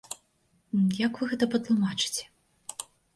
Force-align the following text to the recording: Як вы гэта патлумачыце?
Як 1.01 1.19
вы 1.19 1.27
гэта 1.33 1.47
патлумачыце? 1.57 2.23